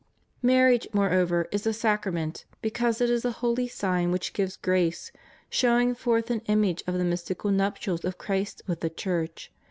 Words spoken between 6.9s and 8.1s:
the mystical nuptials